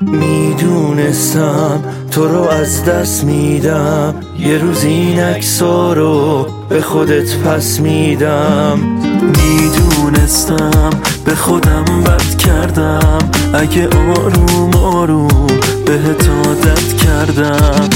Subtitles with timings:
[0.00, 4.14] می‌دونستم تو رو از دست میدم.
[4.38, 8.78] یه روز این اکسا رو به خودت پس میدم.
[9.22, 10.90] می‌دونستم
[11.24, 13.18] به خودم بد کردم.
[13.54, 15.46] اگه آروم آروم
[15.86, 17.88] بهت عادت کردم.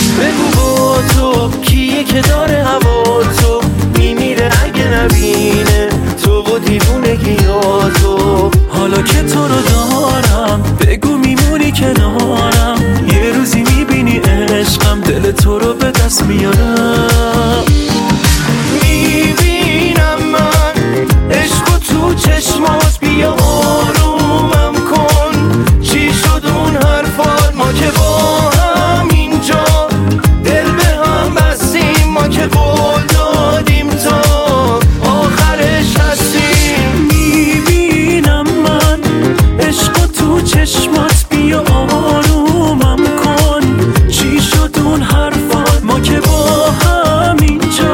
[44.95, 47.93] اون حرفات ما که با هم اینجا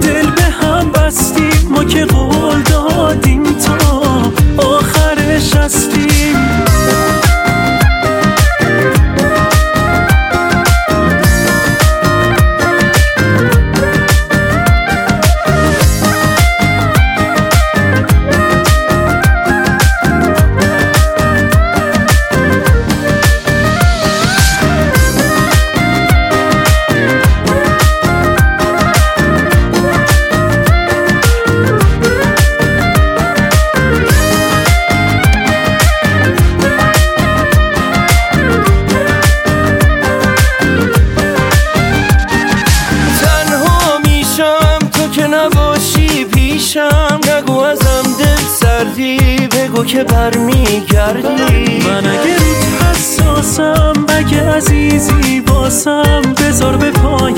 [0.00, 1.68] دل به هم بستیم.
[1.70, 3.81] ما که قول دادیم تا
[48.82, 51.82] دل سردی بگو که برمیگردی.
[51.88, 57.34] من اگه روت حساسم اگه عزیزی باسم بذار به پای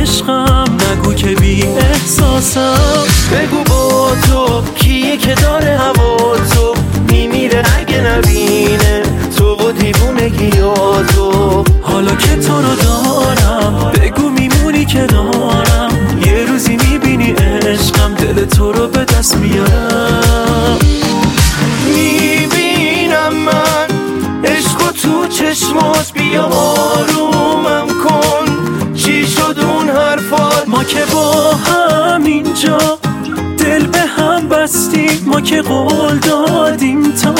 [0.00, 0.64] عشقم.
[0.92, 3.04] نگو که بی احساسم.
[3.32, 6.74] بگو با تو کیه که داره هوا تو؟
[7.08, 9.02] میمیره اگه نبینه
[9.38, 10.50] تو و دیوونگی
[11.14, 11.64] تو.
[11.82, 15.88] حالا که تو رو دارم بگو میمونی کنارم.
[16.26, 19.75] یه روزی می‌بینی عشقم دل تو رو به دست میارم
[30.88, 32.78] که با هم اینجا
[33.58, 37.34] دل به هم بستیم ما که قول دادیم تا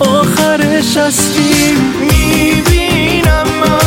[0.00, 1.76] آخرش هستیم.
[2.00, 3.81] می‌بینم من